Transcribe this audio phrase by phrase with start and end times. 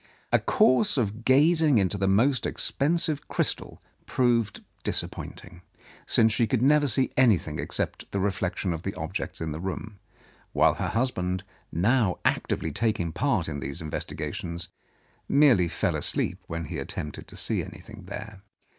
[0.31, 5.61] A course of gazing into the most expensive crystal proved disappointing,
[6.07, 9.99] since she could never see anything except the reflection of the objects in the room,
[10.53, 14.69] while her husband, now actively taking part in these investigations,
[15.29, 18.41] merely fell asleep when he attempted to see anything there.